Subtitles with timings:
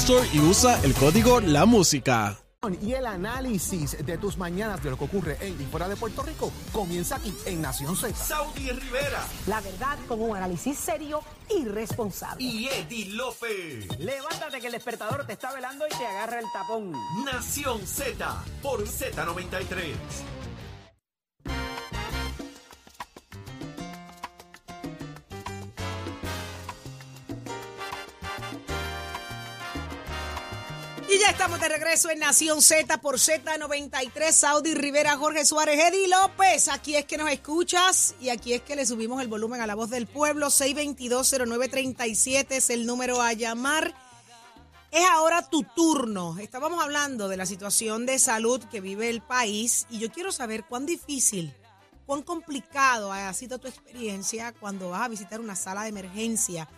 [0.00, 2.36] Store y usa el código La Música.
[2.82, 6.22] Y el análisis de tus mañanas de lo que ocurre en y fuera de Puerto
[6.22, 8.14] Rico comienza aquí en Nación Z.
[8.16, 12.42] Saudi Rivera La verdad con un análisis serio y responsable.
[12.44, 13.86] y Eddie Lofe.
[13.98, 16.92] Levántate que el despertador te está velando y te agarra el tapón.
[17.24, 19.94] Nación Z por Z93.
[31.08, 36.08] Y ya estamos de regreso en Nación Z por Z93, Saudi Rivera, Jorge Suárez, Eddie
[36.08, 36.66] López.
[36.66, 39.76] Aquí es que nos escuchas y aquí es que le subimos el volumen a la
[39.76, 40.48] voz del pueblo.
[40.48, 43.94] 6220937 es el número a llamar.
[44.90, 46.38] Es ahora tu turno.
[46.40, 50.64] Estábamos hablando de la situación de salud que vive el país y yo quiero saber
[50.64, 51.54] cuán difícil,
[52.04, 56.68] cuán complicado ha sido tu experiencia cuando vas a visitar una sala de emergencia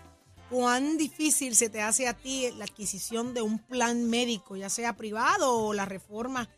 [0.51, 4.97] ¿Cuán difícil se te hace a ti la adquisición de un plan médico, ya sea
[4.97, 6.49] privado o la reforma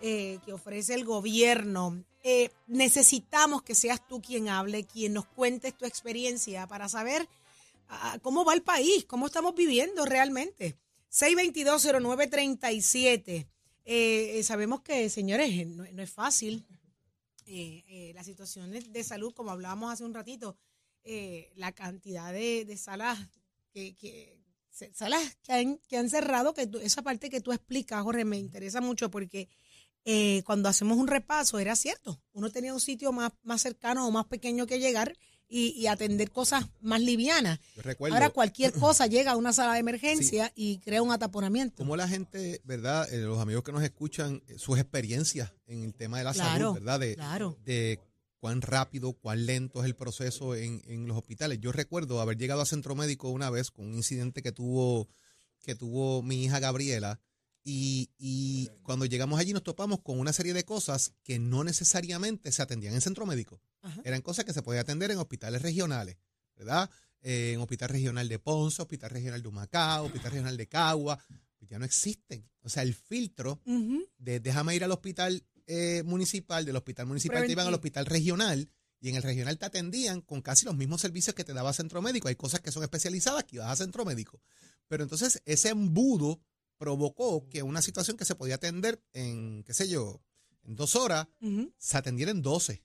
[0.00, 2.04] eh, que ofrece el gobierno?
[2.22, 7.28] Eh, necesitamos que seas tú quien hable, quien nos cuentes tu experiencia para saber
[7.88, 10.76] ah, cómo va el país, cómo estamos viviendo realmente.
[11.10, 13.28] 6220937.
[13.28, 13.46] Eh,
[13.84, 16.64] eh, sabemos que, señores, no, es fácil.
[18.14, 20.56] Las situaciones de salud, como hablábamos hace un ratito,
[21.56, 23.18] la cantidad de salas
[23.72, 24.38] que, que
[24.94, 28.38] salas que han, que han cerrado, que tú- esa parte que tú explicas, Jorge, me
[28.38, 29.48] interesa mucho porque
[30.04, 34.10] eh, cuando hacemos un repaso era cierto, uno tenía un sitio más, más cercano o
[34.10, 35.14] más pequeño que llegar
[35.52, 37.58] y, y atender cosas más livianas.
[37.76, 41.76] Recuerdo Ahora cualquier cosa llega a una sala de emergencia y crea un ataponamiento.
[41.76, 43.12] cómo la gente, ¿verdad?
[43.12, 46.50] Eh, los amigos que nos escuchan, eh, sus experiencias en el tema de la Claro,
[46.52, 47.00] salud, ¿verdad?
[47.00, 47.58] De, claro.
[47.64, 48.00] de
[48.40, 51.60] cuán rápido, cuán lento es el proceso en, en los hospitales.
[51.60, 55.08] Yo recuerdo haber llegado a centro médico una vez con un incidente que tuvo,
[55.62, 57.20] que tuvo mi hija Gabriela.
[57.62, 62.50] Y, y cuando llegamos allí nos topamos con una serie de cosas que no necesariamente
[62.50, 63.60] se atendían en centro médico.
[63.82, 64.00] Ajá.
[64.04, 66.16] Eran cosas que se podían atender en hospitales regionales,
[66.56, 66.90] ¿verdad?
[67.20, 71.22] Eh, en Hospital Regional de Ponce, Hospital Regional de Humacao, Hospital Regional de Cagua,
[71.58, 72.48] pues ya no existen.
[72.62, 73.60] O sea, el filtro
[74.16, 78.68] de déjame ir al hospital eh, municipal, del hospital municipal te iban al hospital regional
[79.00, 82.02] y en el regional te atendían con casi los mismos servicios que te daba centro
[82.02, 82.26] médico.
[82.26, 84.42] Hay cosas que son especializadas que ibas a centro médico.
[84.88, 86.40] Pero entonces ese embudo
[86.76, 90.20] provocó que una situación que se podía atender en, qué sé yo,
[90.64, 91.28] en dos horas,
[91.78, 92.82] se atendiera en doce.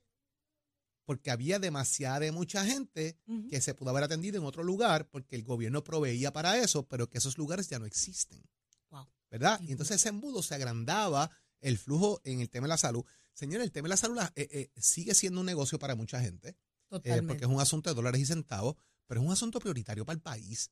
[1.05, 3.17] Porque había demasiada de mucha gente
[3.49, 7.09] que se pudo haber atendido en otro lugar porque el gobierno proveía para eso, pero
[7.09, 8.43] que esos lugares ya no existen.
[8.91, 9.07] Wow.
[9.31, 9.59] ¿Verdad?
[9.61, 11.31] Y entonces ese embudo se agrandaba
[11.61, 13.05] el flujo en el tema de la salud.
[13.33, 16.55] Señor, el tema de la salud eh, eh, sigue siendo un negocio para mucha gente,
[17.03, 18.75] eh, porque es un asunto de dólares y centavos,
[19.07, 20.71] pero es un asunto prioritario para el país.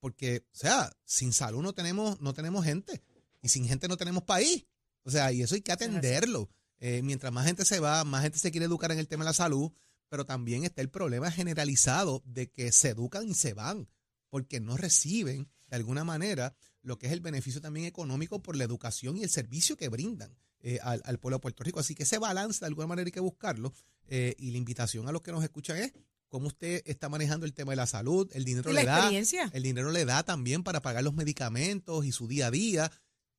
[0.00, 3.02] Porque, o sea, sin salud no tenemos, no tenemos gente,
[3.42, 4.66] y sin gente no tenemos país.
[5.04, 6.50] O sea, y eso hay que atenderlo.
[6.80, 9.34] Mientras más gente se va, más gente se quiere educar en el tema de la
[9.34, 9.70] salud,
[10.08, 13.88] pero también está el problema generalizado de que se educan y se van,
[14.30, 18.64] porque no reciben de alguna manera lo que es el beneficio también económico por la
[18.64, 21.80] educación y el servicio que brindan eh, al, al pueblo de Puerto Rico.
[21.80, 23.72] Así que ese balance de alguna manera hay que buscarlo
[24.08, 25.92] eh, y la invitación a los que nos escuchan es
[26.28, 29.08] cómo usted está manejando el tema de la salud, el dinero ¿Y la le da,
[29.52, 32.90] el dinero le da también para pagar los medicamentos y su día a día.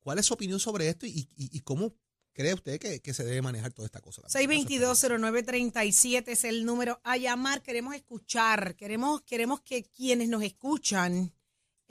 [0.01, 1.93] ¿Cuál es su opinión sobre esto y, y- y cómo
[2.33, 4.21] cree usted que, que se debe manejar toda esta cosa?
[4.23, 4.65] también?
[4.67, 7.61] 6220937 es el número a llamar.
[7.61, 11.33] Queremos escuchar, queremos, queremos que quienes nos escuchan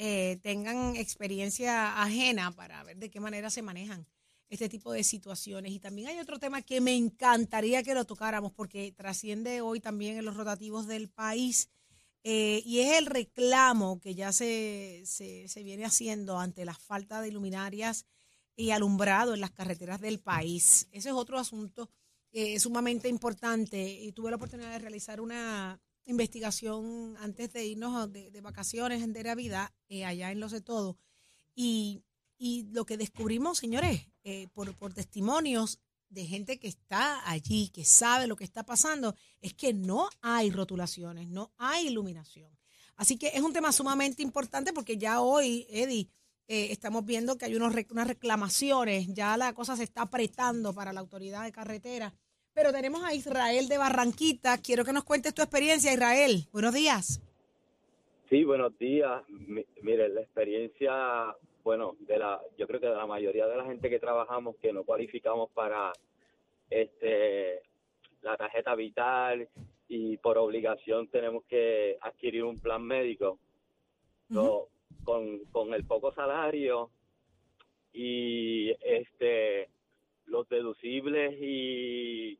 [0.02, 4.06] eh, tengan experiencia ajena para ver de qué manera se manejan
[4.48, 5.72] este tipo de situaciones.
[5.72, 10.16] Y también hay otro tema que me encantaría que lo tocáramos porque trasciende hoy también
[10.16, 11.68] en los rotativos del país.
[12.24, 17.20] eh, y es el reclamo que ya se, se, se viene haciendo ante la falta
[17.22, 18.06] de luminarias
[18.56, 20.88] y alumbrado en las carreteras del país.
[20.92, 21.90] Ese es otro asunto
[22.32, 28.30] eh, sumamente importante y tuve la oportunidad de realizar una investigación antes de irnos de,
[28.30, 30.98] de vacaciones en de Navidad eh, allá en Los de Todo
[31.54, 32.02] y,
[32.38, 37.84] y lo que descubrimos, señores, eh, por, por testimonios de gente que está allí, que
[37.84, 42.50] sabe lo que está pasando, es que no hay rotulaciones, no hay iluminación.
[42.96, 46.08] Así que es un tema sumamente importante porque ya hoy, Eddie,
[46.48, 50.92] eh, estamos viendo que hay unos, unas reclamaciones, ya la cosa se está apretando para
[50.92, 52.12] la autoridad de carretera.
[52.54, 54.58] Pero tenemos a Israel de Barranquita.
[54.58, 56.44] Quiero que nos cuentes tu experiencia, Israel.
[56.52, 57.22] Buenos días.
[58.28, 59.22] Sí, buenos días.
[59.28, 63.64] Mi- mire, la experiencia, bueno, de la, yo creo que de la mayoría de la
[63.64, 65.92] gente que trabajamos que no cualificamos para
[66.68, 67.62] este
[68.22, 69.48] la tarjeta vital
[69.88, 73.38] y por obligación tenemos que adquirir un plan médico.
[75.02, 76.90] Con, con el poco salario
[77.92, 79.68] y este
[80.30, 82.38] los deducibles y,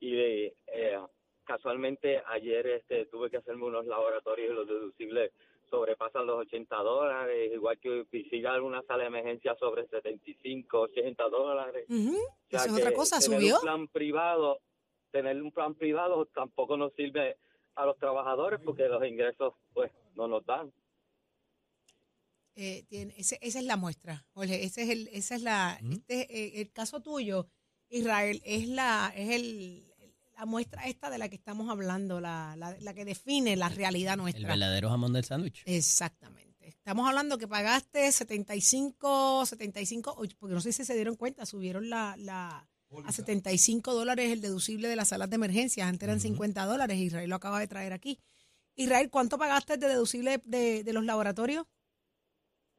[0.00, 0.98] y de, eh,
[1.44, 5.32] casualmente ayer este tuve que hacerme unos laboratorios y los deducibles
[5.70, 11.86] sobrepasan los 80 dólares, igual que visitar alguna sala de emergencia sobre 75, 80 dólares.
[11.88, 12.16] Ujú.
[12.16, 13.56] O sea es otra cosa, tener subió.
[13.56, 14.60] un plan privado,
[15.10, 17.36] tener un plan privado tampoco nos sirve
[17.74, 20.72] a los trabajadores porque los ingresos pues no nos dan.
[22.56, 24.64] Eh, tiene- ese- esa es la muestra, Jorge.
[24.64, 27.48] Ese es el, esa es la, este, eh, el caso tuyo,
[27.88, 29.92] Israel, es la, es el,
[30.36, 34.14] la muestra esta de la que estamos hablando, la, la, la que define la realidad
[34.14, 34.48] El nuestra.
[34.48, 35.62] verdadero jamón del sándwich.
[35.66, 36.44] Exactamente.
[36.68, 41.88] Estamos hablando que pagaste 75, 75, oye, porque no sé si se dieron cuenta, subieron
[41.90, 42.68] la, la
[43.04, 45.88] a 75 dólares el deducible de las salas de emergencia.
[45.88, 46.98] Antes eran 50 dólares.
[46.98, 48.18] Israel lo acaba de traer aquí.
[48.76, 51.66] Israel, ¿cuánto pagaste de deducible de, de los laboratorios?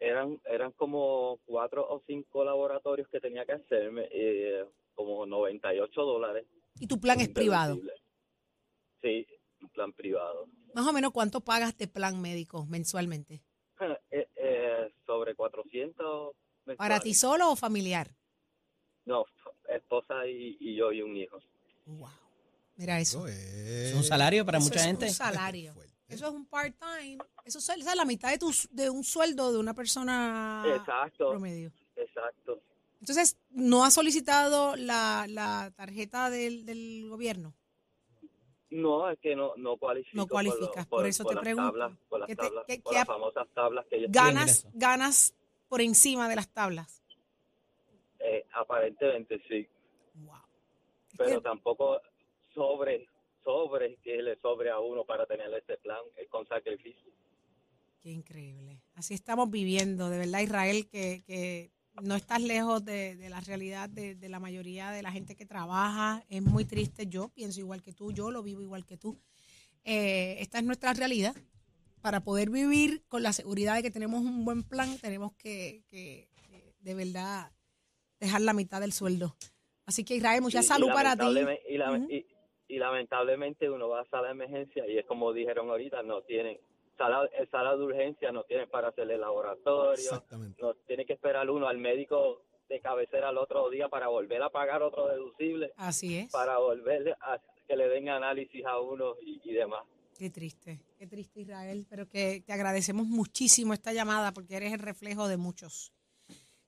[0.10, 6.46] Eran eran como cuatro o cinco laboratorios que tenía que hacerme, eh, como 98 dólares.
[6.80, 7.78] Y tu plan es privado.
[9.02, 9.26] Sí,
[9.62, 10.48] un plan privado.
[10.74, 13.42] Más o menos, ¿cuánto pagas de plan médico mensualmente?
[14.12, 17.02] Eh, eh, sobre 400 ¿Para mensuales.
[17.04, 18.10] ti solo o familiar?
[19.04, 19.26] No,
[19.68, 21.40] esposa y, y yo y un hijo.
[21.86, 22.08] Wow.
[22.78, 23.28] Mira eso.
[23.28, 25.06] Eso es, Es un salario para Eso mucha es gente.
[25.08, 25.74] un salario.
[26.08, 27.18] Eso es un part-time.
[27.46, 31.30] Eso es, esa es la mitad de, tu, de un sueldo de una persona Exacto,
[31.32, 31.72] promedio.
[31.96, 32.62] exacto.
[33.00, 37.54] Entonces, ¿no has solicitado la, la tarjeta del, del gobierno?
[38.72, 40.18] No, es que no, no cualifico.
[40.18, 41.70] No cualificas, por eso te las pregunto.
[41.72, 45.34] Tablas, por las ¿Qué te- tablas, por las ap- famosas tablas que ellos Ganas, ganas
[45.68, 47.02] por encima de las tablas.
[48.20, 49.68] Eh, aparentemente sí,
[50.16, 50.36] Wow.
[51.18, 52.02] Pero que- tampoco
[52.54, 53.08] sobre,
[53.46, 57.14] sobre que le sobre a uno para tener ese plan, es con sacrificio.
[58.02, 58.82] Qué increíble.
[58.96, 61.72] Así estamos viviendo, de verdad, Israel, que, que
[62.04, 65.46] no estás lejos de, de la realidad de, de la mayoría de la gente que
[65.46, 66.24] trabaja.
[66.30, 67.08] Es muy triste.
[67.08, 69.18] Yo pienso igual que tú, yo lo vivo igual que tú.
[69.84, 71.36] Eh, esta es nuestra realidad.
[72.02, 76.30] Para poder vivir con la seguridad de que tenemos un buen plan, tenemos que, que,
[76.80, 77.52] de verdad
[78.20, 79.36] dejar la mitad del sueldo.
[79.88, 81.26] Así que Israel, mucha Y- y salud para ti.
[81.70, 82.26] Y, la- y-
[82.68, 86.58] y lamentablemente uno va a sala de emergencia y es como dijeron ahorita, no tienen
[86.98, 90.62] sala, sala de urgencia, no tienen para hacerle laboratorio, Exactamente.
[90.62, 94.50] no tiene que esperar uno al médico de cabecera al otro día para volver a
[94.50, 96.32] pagar otro deducible, Así es.
[96.32, 99.84] para volver a que le den análisis a uno y, y demás.
[100.18, 104.80] Qué triste, qué triste Israel, pero que te agradecemos muchísimo esta llamada porque eres el
[104.80, 105.92] reflejo de muchos.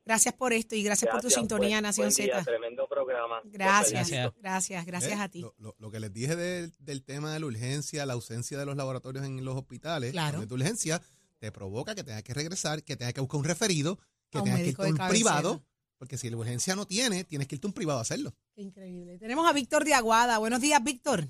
[0.08, 2.44] Gracias por esto y gracias, por tu Gracias, sintonía, buen- Nación buen día, Z.
[2.46, 3.42] tremendo programa.
[3.44, 4.36] Los Gracias, felicito.
[4.40, 5.22] gracias, gracias ¿Eh?
[5.22, 5.42] a ti.
[5.42, 8.66] Lo, lo- lo que les dije del, del tema de la urgencia, la ausencia de
[8.66, 10.46] los laboratorios en los hospitales, Claro.
[10.46, 11.02] de urgencia,
[11.40, 13.98] te provoca que tengas que regresar, que tengas que buscar un referido,
[14.30, 15.62] que tengas que irte a un privado,
[15.98, 18.34] porque si la urgencia no tiene, tienes que irte a un privado a hacerlo.
[18.56, 19.18] Qué increíble.
[19.20, 20.38] Tenemos a Víctor de Aguada.
[20.38, 21.30] Buenos días, Víctor.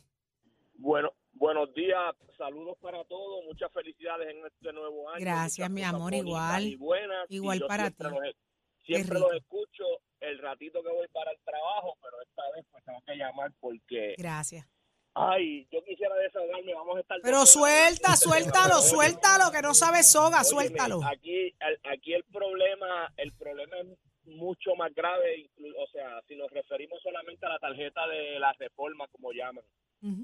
[0.76, 5.20] Bueno, buenos días, saludos para todos, muchas felicidades en este nuevo año.
[5.20, 6.68] Gracias, mi amor, igual.
[6.68, 8.04] y buenas, Igual para ti.
[8.04, 8.14] los-
[8.88, 9.84] siempre los escucho
[10.20, 14.16] el ratito que voy para el trabajo, pero esta vez pues tengo que llamar porque,
[14.18, 14.66] Gracias.
[15.14, 17.20] ay, yo quisiera desahogarme, vamos a estar...
[17.22, 21.00] Pero suelta, suéltalo, suéltalo, que no sabes soga, óyeme, suéltalo.
[21.06, 23.88] Aquí, el, aquí el problema, el problema es
[24.24, 29.08] mucho más grave, o sea, si nos referimos solamente a la tarjeta de la reforma,
[29.10, 29.64] como llaman.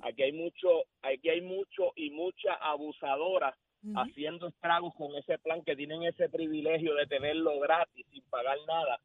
[0.03, 3.57] Aquí hay mucho, aquí hay mucho y mucha abusadora
[3.95, 8.99] haciendo estragos con ese plan que tienen ese privilegio de tenerlo gratis sin pagar nada,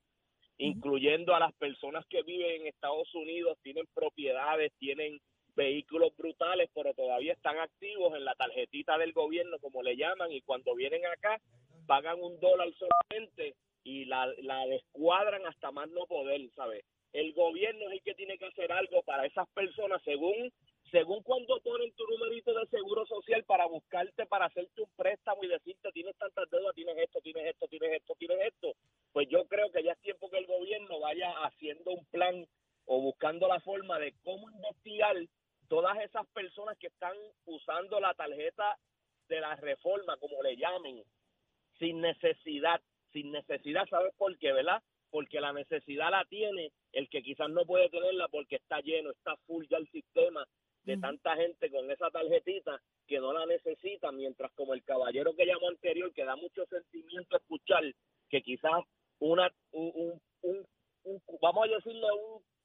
[0.59, 5.19] incluyendo a las personas que viven en Estados Unidos, tienen propiedades, tienen
[5.55, 10.41] vehículos brutales, pero todavía están activos en la tarjetita del gobierno, como le llaman, y
[10.43, 11.41] cuando vienen acá
[11.87, 16.85] pagan un dólar solamente y la, la descuadran hasta más no poder, ¿sabes?
[17.13, 20.53] El gobierno es el que tiene que hacer algo para esas personas según
[20.91, 25.49] según cuando ponen tu numerito de seguro social para buscarte, para hacerte un préstamo y
[25.49, 28.75] decirte tienes tantas deudas, tienes esto, tienes esto, tienes esto, tienes esto,
[29.13, 32.47] pues yo creo que ya es tiempo que el gobierno vaya haciendo un plan
[32.87, 35.17] o buscando la forma de cómo investigar
[35.69, 37.15] todas esas personas que están
[37.45, 38.79] usando la tarjeta
[39.29, 41.03] de la reforma, como le llamen,
[41.79, 42.81] sin necesidad,
[43.13, 44.83] sin necesidad, ¿sabes por qué, verdad?
[45.11, 49.37] Porque la necesidad la tiene el que quizás no puede tenerla porque está lleno, está
[49.47, 50.47] full ya el sistema
[50.89, 55.47] de tanta gente con esa tarjetita que no la necesita, mientras como el caballero que
[55.47, 57.83] llamó anterior, que da mucho sentimiento escuchar
[58.29, 58.83] que quizás
[59.21, 60.67] una, un, un, un-
[61.05, 62.07] un- vamos a decirle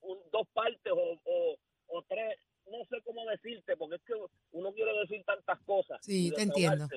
[0.02, 1.56] un, dos partes o, o,
[1.88, 2.38] o tres,
[2.70, 4.14] no sé cómo decirte, porque es que
[4.52, 6.00] uno quiere decir tantas cosas.
[6.04, 6.88] Sí, te entiendo.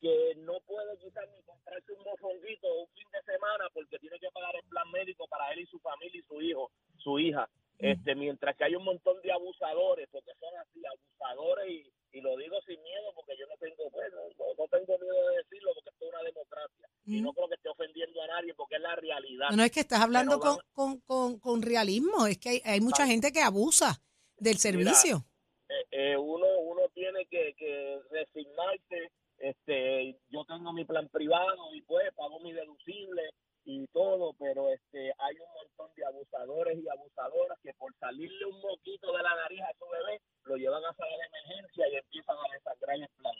[0.00, 4.30] Que no puede quizás ni comprarse un mofonguito un fin de semana porque tiene que
[4.30, 7.48] pagar el plan médico para él y su familia y su hijo, su hija.
[7.78, 12.36] Este, mientras que hay un montón de abusadores, porque son así, abusadores, y, y lo
[12.36, 15.90] digo sin miedo porque yo no tengo, bueno, no, no tengo miedo de decirlo porque
[15.90, 16.88] esto es una democracia.
[17.06, 19.46] Y no creo que esté ofendiendo a nadie porque es la realidad.
[19.50, 22.80] No, no es que estás hablando con, con, con, con realismo, es que hay, hay
[22.80, 24.00] mucha gente que abusa
[24.36, 25.24] del servicio.
[25.68, 31.82] eh, eh, uno uno tiene que, que resignarse este yo tengo mi plan privado y
[31.82, 33.22] pues pago mi deducible
[33.64, 38.60] y todo pero este hay un montón de abusadores y abusadoras que por salirle un
[38.60, 42.36] moquito de la nariz a su bebé lo llevan a sala de emergencia y empiezan
[42.36, 43.34] a desangrar el plan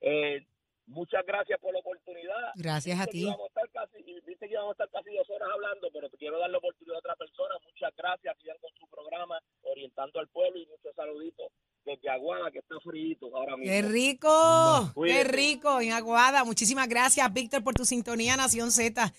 [0.00, 0.46] eh,
[0.86, 3.20] muchas gracias por la oportunidad Gracias a ti.
[3.20, 6.08] íbamos a estar casi, y viste que íbamos a estar casi dos horas hablando, pero
[6.08, 7.54] te quiero dar la oportunidad a otra persona.
[7.66, 11.52] Muchas gracias, sigan con su programa, orientando al pueblo y muchos saluditos
[11.84, 13.70] desde Aguada, que está frío ahora mismo.
[13.70, 14.92] ¡Qué rico!
[15.04, 15.80] ¡Qué rico!
[15.82, 16.44] En Aguada.
[16.44, 19.12] Muchísimas gracias, Víctor, por tu sintonía Nación Z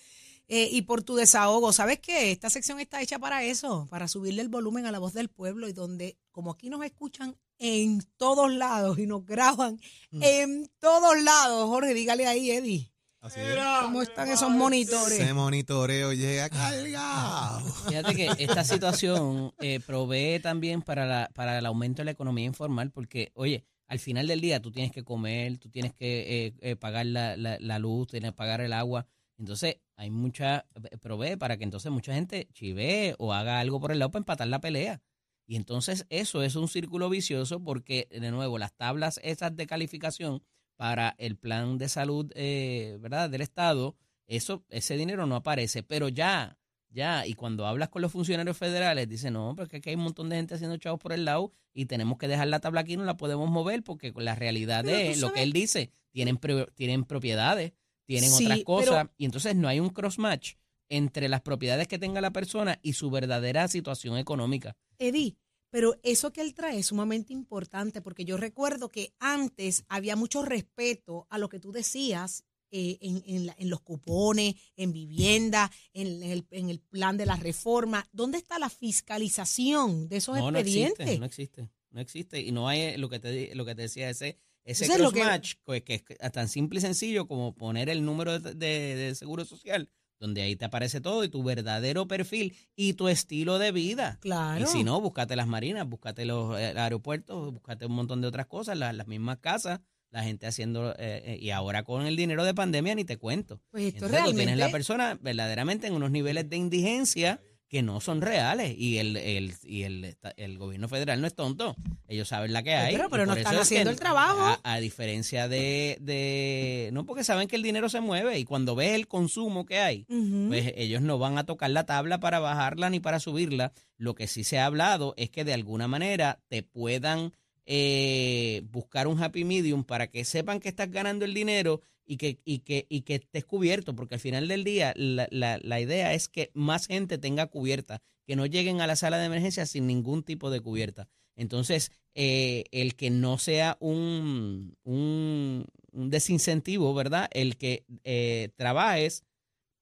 [0.48, 1.72] eh, y por tu desahogo.
[1.72, 2.32] ¿Sabes qué?
[2.32, 5.68] Esta sección está hecha para eso, para subirle el volumen a la voz del pueblo
[5.68, 9.78] y donde, como aquí nos escuchan en todos lados y nos graban
[10.10, 11.68] en todos lados.
[11.68, 12.91] Jorge, dígale ahí, Eddie.
[13.22, 13.56] Así es.
[13.82, 15.18] ¿Cómo están esos monitores?
[15.20, 17.60] Ese monitoreo llega cargado.
[17.88, 22.44] Fíjate que esta situación eh, provee también para, la, para el aumento de la economía
[22.46, 26.54] informal, porque, oye, al final del día tú tienes que comer, tú tienes que eh,
[26.62, 29.06] eh, pagar la, la- la luz, tienes que pagar el agua.
[29.38, 30.66] Entonces, hay mucha,
[31.00, 34.48] provee para que entonces mucha gente chivee o haga algo por el lado para empatar
[34.48, 35.00] la pelea.
[35.46, 40.42] Y entonces eso es un círculo vicioso porque, de nuevo, las tablas esas de calificación
[40.82, 43.94] para el plan de salud, eh, ¿verdad?, del Estado,
[44.26, 45.84] eso, ese dinero no aparece.
[45.84, 46.58] Pero ya,
[46.90, 50.28] ya, y cuando hablas con los funcionarios federales, dicen, no, porque aquí hay un montón
[50.28, 53.04] de gente haciendo chavos por el lado y tenemos que dejar la tabla aquí, no
[53.04, 56.40] la podemos mover porque la realidad Pero tú lo que él dice, tienen,
[56.74, 57.74] tienen propiedades,
[58.04, 60.54] tienen Sí, otras cosas, y entonces no hay un cross-match
[60.88, 64.76] entre las propiedades que tenga la persona y su verdadera situación económica.
[64.98, 65.36] Eddie,
[65.72, 70.42] pero eso que él trae es sumamente importante porque yo recuerdo que antes había mucho
[70.42, 75.70] respeto a lo que tú decías eh, en, en la- en los cupones, en vivienda,
[75.92, 78.06] en, el, en el plan de la reforma.
[78.12, 81.00] ¿Dónde está la fiscalización de esos No, no expedientes?
[81.00, 82.40] existe, no existe, no existe.
[82.40, 85.54] Y no hay eh, lo que te, lo que te decía, ese, ese que- cross-match,
[85.64, 89.44] pues, que es tan simple y sencillo como poner el número de, de- de seguro
[89.44, 89.88] social,
[90.22, 94.18] donde ahí te aparece todo y tu verdadero perfil y tu estilo de vida.
[94.20, 94.62] Claro.
[94.62, 98.46] Y si no, búscate las marinas, búscate los eh, aeropuertos, búscate un montón de otras
[98.46, 102.44] cosas, las, las mismas casas, la gente haciendo, eh, eh, y ahora con el dinero
[102.44, 103.60] de pandemia ni te cuento.
[103.72, 107.40] Pues esto Entonces, tú tienes realmente- la persona verdaderamente en unos niveles de indigencia
[107.72, 111.74] que no son reales y el, el, y el, el gobierno federal no es tonto.
[112.06, 112.94] Ellos saben la que hay.
[112.94, 114.42] Pero- no están eso es que haciendo el trabajo.
[114.62, 116.90] A, a diferencia de, de...
[116.92, 120.04] No, porque saben que el dinero se mueve y cuando ves el consumo que hay,
[120.04, 123.72] pues ellos no van a tocar la tabla para bajarla ni para subirla.
[123.96, 127.32] Lo que sí se ha hablado es que de alguna manera te puedan
[127.66, 132.40] eh, buscar un happy medium para que sepan que estás ganando el dinero y que,
[132.44, 136.12] y que, y que estés cubierto, porque al final del día la, la, la idea
[136.14, 139.86] es que más gente tenga cubierta, que no lleguen a la sala de emergencia sin
[139.86, 141.08] ningún tipo de cubierta.
[141.36, 147.28] Entonces, eh, el que no sea un, un, un desincentivo, ¿verdad?
[147.32, 149.24] El que eh, trabajes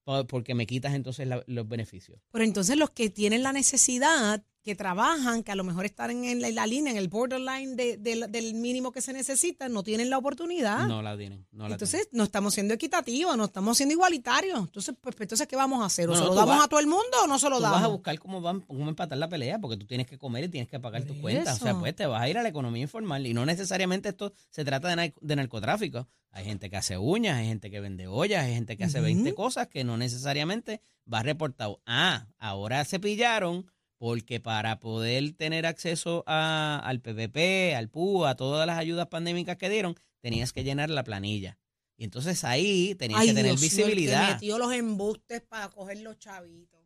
[0.04, 2.20] po- porque me quitas entonces los beneficios.
[2.30, 6.40] Pero entonces los que tienen la necesidad que trabajan, que a lo mejor están en,
[6.42, 9.82] la, en la línea, en el borderline de- de- del mínimo que se necesita, no
[9.82, 10.86] tienen la oportunidad.
[10.86, 11.46] No la tienen.
[11.50, 14.58] No la Entonces, no estamos siendo equitativos, no estamos siendo igualitarios.
[14.58, 16.08] Entonces, pues, entonces ¿qué vamos a hacer?
[16.10, 17.56] ¿O No, se no, lo damos vas- a todo el mundo o no se lo
[17.56, 17.78] Tú damos?
[17.78, 20.48] vas a buscar cómo, van, cómo empatar la pelea, porque tú tienes que comer y
[20.48, 21.60] tienes que pagar tus cuentas.
[21.60, 23.26] O sea, pues te vas a ir a la economía informal.
[23.26, 26.06] Y no necesariamente esto se trata de, nar- de narcotráfico.
[26.32, 29.06] Hay gente que hace uñas, hay gente que vende ollas, hay gente que hace Ujú.
[29.06, 30.80] 20 cosas que no necesariamente
[31.12, 31.80] va reportado.
[31.86, 33.66] Ah, ahora se pillaron
[34.00, 39.58] porque para poder tener acceso a- al PPP, al PU, a todas las ayudas pandémicas
[39.58, 41.58] que dieron, tenías que llenar la planilla.
[41.98, 44.32] Y entonces ahí tenías Ay, que tener Dios visibilidad.
[44.32, 46.80] metió los embustes para coger los chavitos.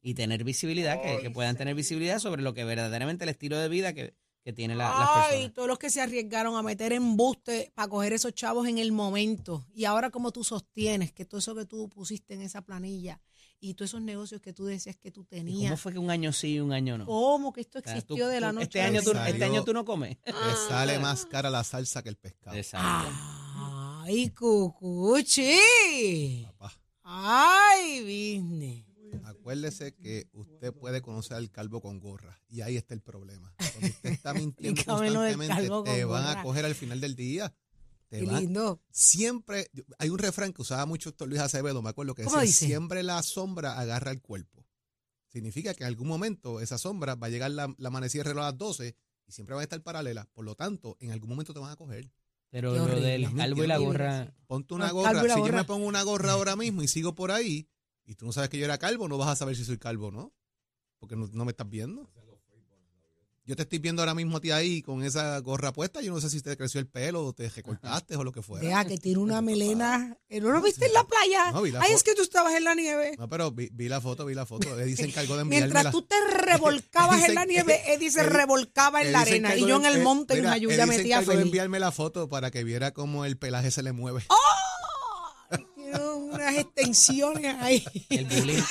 [0.00, 3.68] y tener visibilidad, que, que puedan tener visibilidad sobre lo que verdaderamente el estilo de
[3.68, 5.54] vida que, que tienen la- las Ay, personas.
[5.54, 9.66] todos los que se arriesgaron a meter embuste para coger esos chavos en el momento.
[9.74, 13.20] Y ahora como tú sostienes que todo eso que tú pusiste en esa planilla
[13.60, 16.10] y todos esos negocios que tú decías que tú ¿Y tenías, ¿Cómo fue que un
[16.10, 17.06] año sí y un año no?
[17.06, 19.02] ¿cómo que esto O sea, existió tú- de la tú- noche este a la año,
[19.02, 19.28] tú, mañana?
[19.30, 20.16] este año tú no comes.
[20.26, 22.56] Le sale más cara la salsa que el pescado.
[22.56, 23.10] Exacto.
[24.04, 25.56] Ay, cucuchi.
[26.46, 26.72] Papá.
[27.02, 28.84] Ay, business.
[29.24, 33.54] Acuérdese que usted puede conocer al calvo con gorra y ahí está el problema.
[33.56, 36.40] Cuando usted está mintiendo constantemente, te van gorra.
[36.40, 37.54] a coger al final del día.
[38.08, 38.82] Te Qué van- lindo.
[38.90, 42.46] Siempre, hay un refrán que usaba mucho Héctor Luis Acevedo, me acuerdo que ¿Cómo decía,
[42.48, 42.66] dice?
[42.66, 44.64] siempre la sombra agarra el cuerpo.
[45.28, 48.46] Significa que en algún momento esa sombra va a llegar la, la amanecida reloj a
[48.50, 48.96] las 12
[49.26, 50.26] y siempre van a estar paralelas.
[50.28, 52.10] Por lo tanto, en algún momento te van a coger.
[52.50, 53.08] Pero Qué lo horrible.
[53.08, 54.34] del calvo y la gorra.
[54.46, 55.22] Ponte una gorra.
[55.34, 57.68] Si yo me pongo una gorra ahora mismo y sigo por ahí
[58.06, 60.06] y tú no sabes que yo era calvo, no vas a saber si soy calvo
[60.06, 60.32] o no.
[60.98, 62.10] Porque no, no me estás viendo.
[63.48, 66.02] Yo te estoy viendo ahora mismo a ti ahí con esa gorra puesta.
[66.02, 68.62] Yo no sé si te creció el pelo o te recortaste o lo que fuera.
[68.62, 70.18] Vea que tiene una melena.
[70.28, 71.50] Eh, ¿No lo viste en la playa?
[71.52, 73.14] No, vi la Ay, es que tú estabas en la nieve.
[73.16, 74.78] No, pero vi, vi la foto, vi la foto.
[74.78, 79.00] Eddie se encargó de enviarme Mientras tú te revolcabas en la nieve, Eddie se revolcaba
[79.00, 79.56] en la arena.
[79.56, 81.46] Y yo en el monte en una lluvia Eddie se metía encargó de feliz.
[81.46, 84.26] enviarme la foto para que viera cómo el pelaje se le mueve.
[84.28, 84.38] Tiene
[86.18, 87.84] unas extensiones ahí.
[88.10, 88.62] El bullying.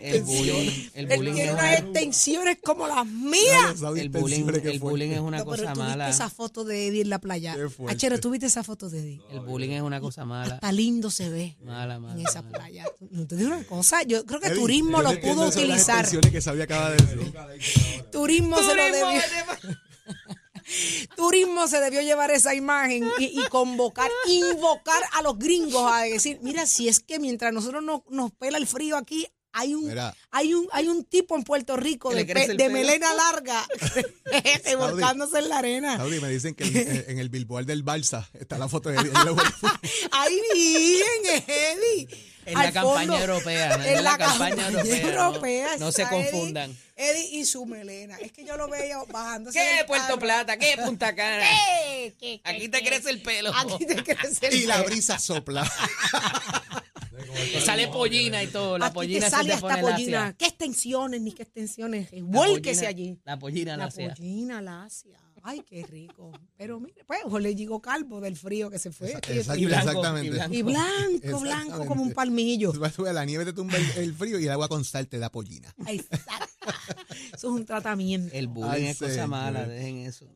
[0.00, 0.70] El bullying.
[0.94, 3.80] El Él bullying tiene unas una, extensiones como las mías.
[3.96, 6.08] el bullying, el es una No, pero cosa tú viste mala.
[6.08, 7.56] esa foto de Eddie en la playa.
[7.88, 9.20] Achero, ¿tú viste esa foto de Eddie?
[9.30, 10.54] El bullying es una cosa mala.
[10.54, 12.14] Hasta lindo se ve Mala, mala.
[12.20, 12.58] en esa mala.
[12.58, 12.84] playa.
[13.10, 16.00] No te digo una cosa, yo creo que Eddie, turismo lo pudo las utilizar.
[16.00, 17.32] extensiones que Sabia acaba de decir.
[18.10, 19.20] Turismo, se lo debió.
[21.16, 26.66] Turismo se debió llevar esa imagen y, convocar, invocar a los gringos a decir, mira,
[26.66, 29.26] si es que mientras nosotros nos, nos pela el frío aquí,
[29.58, 30.14] hay un, Mira.
[30.30, 32.70] hay un, hay un tipo en Puerto Rico de, pe- pelo.
[32.70, 33.66] melena larga
[34.64, 35.96] revolcándose en la arena.
[35.96, 39.12] Saudi, me dicen que en, en el billboard del Balsa está la foto de Eddie.
[40.12, 42.08] Ahí bien, Eddie.
[42.46, 43.76] En la campaña europea.
[43.76, 43.84] ¿no?
[43.84, 45.00] En la, campaña, europea.
[45.10, 45.68] europea.
[45.78, 46.76] No, no se Eddie- confundan.
[46.96, 48.16] Eddie y su melena.
[48.18, 49.58] Es que yo lo veía bajándose.
[49.58, 50.18] ¿Qué del Puerto carro.
[50.20, 50.56] Plata?
[50.56, 51.44] ¿Qué Punta Cana?
[51.86, 52.14] ¿Qué?
[52.18, 52.40] ¿Qué?
[52.44, 52.88] Aquí te ¿Qué?
[52.88, 53.52] crece el pelo.
[53.54, 54.86] Aquí te crece el Y la pelo.
[54.86, 55.70] brisa sopla.
[57.64, 58.78] Sale pollina y todo.
[58.78, 60.18] La Aquí pollina te se sale te hasta pone pollina.
[60.20, 60.36] lacia.
[60.38, 62.12] ¿Qué extensiones ni qué extensiones?
[62.12, 63.18] La Vuélquese allí.
[63.24, 64.14] La pollina La lacia.
[64.14, 65.18] pollina lacia.
[65.42, 66.32] Ay, qué rico.
[66.56, 69.10] Pero mire, pues, ojo, le llegó calvo del frío que se fue.
[69.12, 70.26] Y- y blanco, exactamente.
[70.26, 70.54] y blanco.
[70.54, 70.62] Y
[71.42, 72.72] blanco, como un palmillo.
[73.12, 75.72] La nieve te tumba el, el frío y el agua con sal te da pollina.
[75.86, 76.46] Exacto.
[77.34, 78.34] Eso es un tratamiento.
[78.34, 80.26] El bullying Ay, es cosa mala, dejen eso.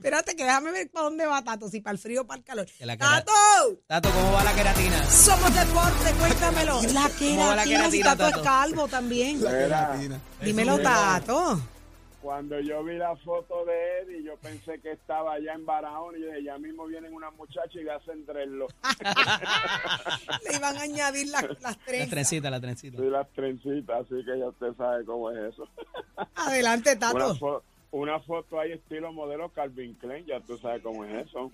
[0.00, 2.44] Espérate que déjame ver para dónde va Tato, si para el frío o para el
[2.44, 2.66] calor.
[2.80, 3.32] La ¡Tato!
[3.86, 5.04] Tato, ¿cómo va la queratina?
[5.10, 6.80] Somos deporte, cuéntamelo.
[6.94, 9.44] La ¿Cómo va la queratina, si queratina, Tato es calvo también.
[9.44, 10.20] La queratina.
[10.40, 11.60] Dímelo, Tato.
[12.22, 16.22] Cuando yo vi la foto de Eddie, yo pensé que estaba allá en Barahona y
[16.22, 18.72] yo dije, ya mismo vienen unas muchachas y le hacen dreadlock.
[20.50, 22.08] Le iban a añadir las, las La trenzas.
[22.10, 23.02] trencita, la trencita.
[23.02, 25.68] Y las trencitas, así que ya usted sabe cómo es eso.
[26.36, 27.62] Adelante, Una, Tato.
[27.92, 31.50] Una foto ahí estilo modelo Calvin Klein, ya tú sabes cómo es eso.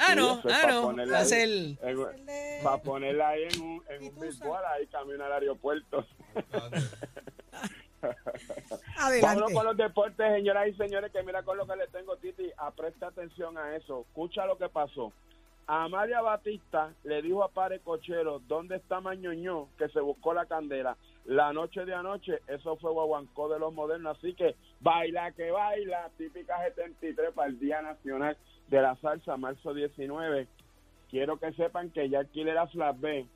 [0.00, 0.82] Ah, Sí, ah, para no.
[0.82, 1.78] ponerla Hace ahí.
[1.82, 2.60] el...
[2.62, 4.14] Para ponerla ahí en un, en ¿Y un
[4.72, 6.06] ahí camino al aeropuerto.
[8.96, 9.20] Adelante.
[9.22, 12.48] Vámonos con los deportes, señoras y señores, que mira con lo que le tengo, Titi,
[12.56, 14.02] a presta atención a eso.
[14.08, 15.12] Escucha lo que pasó.
[15.70, 19.68] Amalia Batista le dijo a Pare Cochero, ¿dónde está Mañoño?
[19.76, 20.96] Que se buscó la candela.
[21.26, 24.16] La noche de anoche, eso fue Guaguancó de los modernos.
[24.16, 28.36] Así que baila que baila, típica 73 para el Día Nacional
[28.68, 30.48] de la Salsa, marzo 19.
[31.10, 33.26] Quiero que sepan que ya alquilé la Flash B.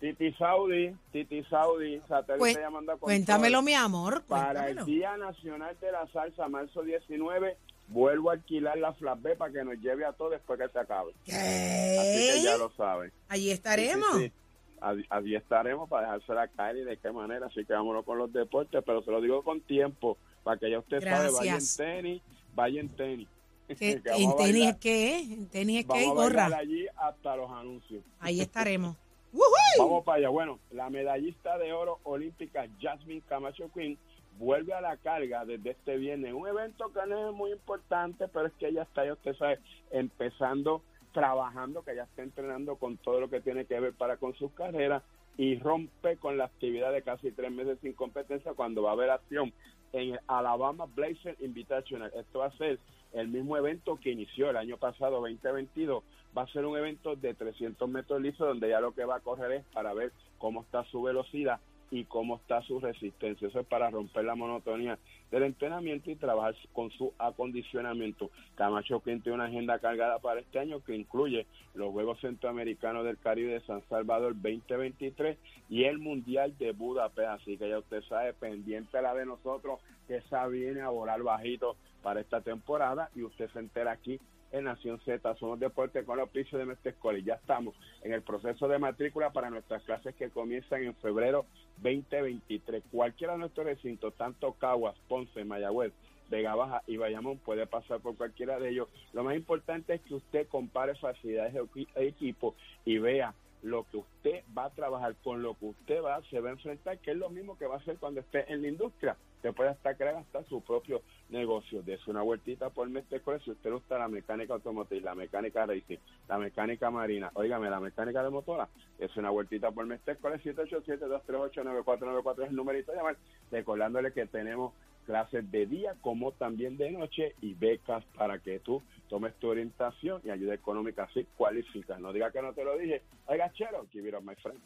[0.00, 4.22] Titi Saudi, Titi Saudi, satélite Cuen- llamando a Cuéntamelo, mi amor.
[4.26, 4.84] para el Cuéntamelo.
[4.86, 7.56] Día Nacional de la Salsa, marzo 19,
[7.88, 10.78] vuelvo a alquilar la Flash B para que nos lleve a todos después que se
[10.78, 11.12] acabe.
[11.26, 13.12] Así que ya lo saben.
[13.28, 14.06] Allí estaremos.
[14.16, 14.32] sí, sí.
[14.80, 17.46] allí, allí estaremos para dejársela caer y de qué manera.
[17.46, 20.78] Así que vámonos con los deportes, pero se lo digo con tiempo, para que ya
[20.78, 21.76] usted sabe, vaya en Gracias.
[21.76, 22.22] tenis,
[22.54, 23.28] vaya en tenis.
[23.68, 25.18] ¿Qué- Que vamos ¿En tenis es qué?
[25.20, 26.06] ¿En tenis es qué?
[26.06, 26.58] Vamos a bailar Gorra.
[26.58, 28.02] allí hasta los anuncios.
[28.20, 28.96] Ahí estaremos.
[29.78, 30.28] Vamos para allá.
[30.28, 33.98] Bueno, la medallista de oro olímpica Jasmine Camacho Quinn
[34.38, 36.32] vuelve a la carga desde este viernes.
[36.32, 39.58] Un evento que no es muy importante, pero es que ella está, ya usted sabe,
[39.90, 44.34] empezando, trabajando, que ya está entrenando con todo lo que tiene que ver para con
[44.34, 45.02] sus carreras
[45.36, 49.10] y rompe con la actividad de casi tres meses sin competencia cuando va a haber
[49.10, 49.52] acción
[49.92, 52.12] en el Alabama Blazer Invitational.
[52.14, 52.78] Esto va a ser
[53.12, 56.02] el mismo evento que inició el año pasado, 2022.
[56.36, 59.20] Va a ser un evento de 300 metros lisos donde ya lo que va a
[59.20, 61.60] correr es para ver cómo está su velocidad
[61.94, 63.46] y cómo está su resistencia.
[63.46, 64.98] Eso es para romper la monotonía
[65.30, 68.30] del entrenamiento y trabajar con su acondicionamiento.
[68.56, 73.16] Camacho Quinn tiene una agenda cargada para este año que incluye los Juegos Centroamericanos del
[73.18, 77.28] Caribe de San Salvador 2023 y el Mundial de Budapest.
[77.28, 79.78] Así que ya usted sabe, pendiente la de nosotros,
[80.08, 84.18] que esa viene a volar bajito para esta temporada y usted se entera aquí
[84.54, 85.34] en Nación Z.
[85.36, 88.78] Somos deportes con los pisos de Mestre Escuela y ya estamos en el proceso de
[88.78, 91.44] matrícula para nuestras clases que comienzan en febrero
[91.78, 92.84] 2023.
[92.90, 95.92] Cualquiera de nuestros recintos, tanto Caguas, Ponce, Mayagüez,
[96.30, 98.88] Vega Baja y Bayamón puede pasar por cualquiera de ellos.
[99.12, 104.44] Lo más importante es que usted compare facilidades de equipo y vea lo que usted
[104.56, 107.30] va a trabajar con lo que usted va se va a enfrentar, que es lo
[107.30, 109.16] mismo que va a hacer cuando esté en la industria.
[109.44, 111.82] Usted puede hasta crear hasta su propio negocio.
[111.82, 116.38] Dese una vueltita por Mestre si usted gusta la mecánica automotriz, la mecánica racing, la
[116.38, 122.48] mecánica marina, óigame, la mecánica de motora, es una vueltita por Mestre Escuela 787-238-9494 es
[122.48, 123.18] el numerito de llamar,
[123.50, 124.72] recordándole que tenemos
[125.04, 130.22] clases de día como también de noche y becas para que tú tomes tu orientación
[130.24, 132.00] y ayuda económica así cualificas.
[132.00, 133.02] No diga que no te lo dije.
[133.26, 134.58] Oiga, chero, give it up, my friend.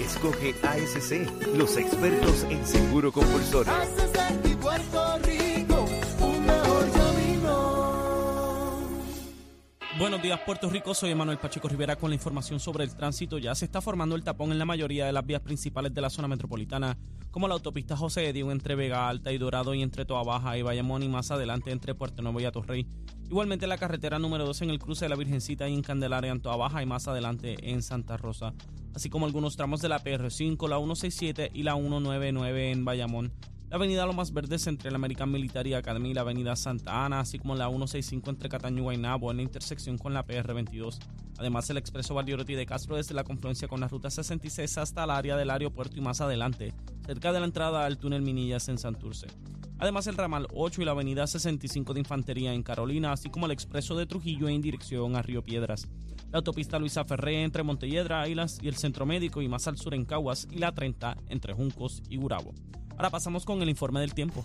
[0.00, 3.72] Escoge ASC, los expertos en seguro compulsorio.
[9.96, 10.92] Buenos días, Puerto Rico.
[10.92, 13.38] Soy Emanuel Pacheco Rivera con la información sobre el tránsito.
[13.38, 16.10] Ya se está formando el tapón en la mayoría de las vías principales de la
[16.10, 16.98] zona metropolitana,
[17.30, 20.62] como la autopista José Diego entre Vega Alta y Dorado y entre Toa Baja y
[20.62, 22.88] Bayamón y más adelante entre Puerto Nuevo y Atorrey.
[23.30, 26.42] Igualmente la carretera número 2 en el cruce de la Virgencita y en Candelaria en
[26.42, 28.52] Toa Baja y más adelante en Santa Rosa,
[28.96, 33.32] así como algunos tramos de la PR5, la 167 y la 199 en Bayamón.
[33.74, 37.40] La avenida Lomas Verdes entre la American Military Academy y la avenida Santa Ana, así
[37.40, 41.00] como la 165 entre Cataño y Guaynabo en la intersección con la PR22.
[41.38, 45.10] Además, el expreso Valdioroti de Castro desde la confluencia con la ruta 66 hasta el
[45.10, 46.72] área del aeropuerto y más adelante,
[47.04, 49.26] cerca de la entrada al túnel Minillas en Santurce.
[49.80, 53.52] Además, el ramal 8 y la avenida 65 de Infantería en Carolina, así como el
[53.52, 55.88] expreso de Trujillo en dirección a Río Piedras.
[56.30, 59.94] La autopista Luisa Ferré entre Montelledra y, y el Centro Médico y más al sur
[59.94, 62.54] en Caguas y la 30 entre Juncos y Gurabo.
[62.96, 64.44] Ahora pasamos con el informe del tiempo.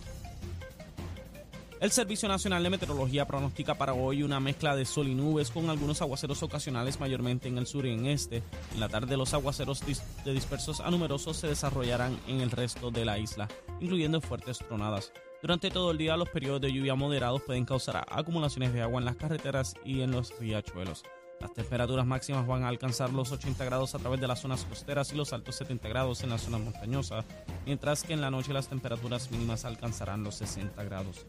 [1.80, 5.70] El Servicio Nacional de Meteorología pronostica para hoy una mezcla de sol y nubes con
[5.70, 8.42] algunos aguaceros ocasionales mayormente en el sur y en este.
[8.74, 9.82] En la tarde los aguaceros
[10.24, 13.48] de dispersos a numerosos se desarrollarán en el resto de la isla,
[13.80, 15.10] incluyendo fuertes tronadas.
[15.40, 19.06] Durante todo el día los periodos de lluvia moderados pueden causar acumulaciones de agua en
[19.06, 21.02] las carreteras y en los riachuelos.
[21.40, 25.10] Las temperaturas máximas van a alcanzar los 80 grados a través de las zonas costeras
[25.12, 27.24] y los altos 70 grados en las zonas montañosas,
[27.64, 31.26] mientras que en la noche las temperaturas mínimas alcanzarán los 60 grados.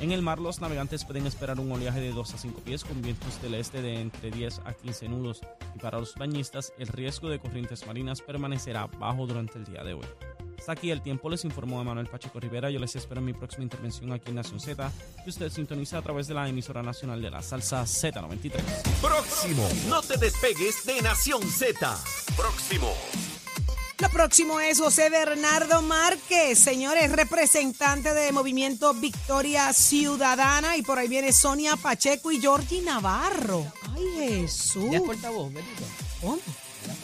[0.00, 3.00] En el mar, los navegantes pueden esperar un oleaje de 2 a 5 pies con
[3.00, 5.42] vientos del este de entre 10 a 15 nudos.
[5.76, 9.94] Y para los bañistas, el riesgo de corrientes marinas permanecerá bajo durante el día de
[9.94, 10.31] hoy.
[10.62, 12.70] Hasta aquí el tiempo, les informó Manuel Pacheco Rivera.
[12.70, 14.92] Yo les espero en mi próxima intervención aquí en Nación Z,
[15.24, 18.62] que usted sintoniza a través de la emisora nacional de la salsa Z93.
[19.00, 19.68] Próximo.
[19.88, 21.98] No te despegues de Nación Z.
[22.36, 22.94] Próximo.
[23.98, 30.76] Lo próximo es José Bernardo Márquez, señores, representante de Movimiento Victoria Ciudadana.
[30.76, 33.66] Y por ahí viene Sonia Pacheco y Georgie Navarro.
[33.96, 34.92] Ay, Jesús.
[34.92, 35.82] ¿Ya es portavoz, Benito?
[36.20, 36.38] ¿Cómo?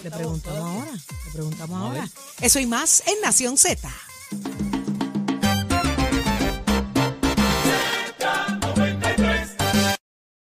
[0.08, 0.92] Le preguntamos ahora.
[0.92, 2.08] Le preguntamos ahora.
[2.40, 3.88] Eso y más en Nación Z.